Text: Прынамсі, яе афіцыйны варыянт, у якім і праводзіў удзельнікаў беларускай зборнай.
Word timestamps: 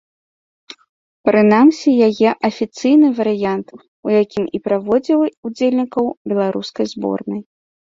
Прынамсі, 1.29 1.89
яе 2.07 2.29
афіцыйны 2.51 3.07
варыянт, 3.21 3.67
у 3.79 4.07
якім 4.21 4.43
і 4.57 4.65
праводзіў 4.67 5.19
удзельнікаў 5.45 6.05
беларускай 6.33 6.85
зборнай. 6.99 7.41